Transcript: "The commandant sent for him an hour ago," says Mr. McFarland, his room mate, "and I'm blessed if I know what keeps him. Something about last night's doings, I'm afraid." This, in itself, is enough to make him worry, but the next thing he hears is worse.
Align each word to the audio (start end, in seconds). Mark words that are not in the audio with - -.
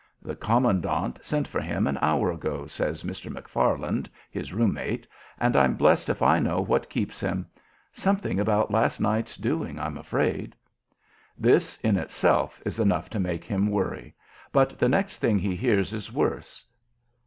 "The 0.19 0.35
commandant 0.35 1.19
sent 1.23 1.47
for 1.47 1.61
him 1.61 1.85
an 1.85 1.99
hour 2.01 2.31
ago," 2.31 2.65
says 2.65 3.03
Mr. 3.03 3.31
McFarland, 3.31 4.07
his 4.31 4.51
room 4.51 4.73
mate, 4.73 5.07
"and 5.39 5.55
I'm 5.55 5.75
blessed 5.75 6.09
if 6.09 6.23
I 6.23 6.39
know 6.39 6.59
what 6.59 6.89
keeps 6.89 7.19
him. 7.19 7.45
Something 7.91 8.39
about 8.39 8.71
last 8.71 8.99
night's 8.99 9.37
doings, 9.37 9.77
I'm 9.79 9.99
afraid." 9.99 10.55
This, 11.37 11.77
in 11.81 11.97
itself, 11.97 12.63
is 12.65 12.79
enough 12.79 13.11
to 13.11 13.19
make 13.19 13.43
him 13.43 13.69
worry, 13.69 14.15
but 14.51 14.79
the 14.79 14.89
next 14.89 15.19
thing 15.19 15.37
he 15.37 15.55
hears 15.55 15.93
is 15.93 16.11
worse. 16.11 16.65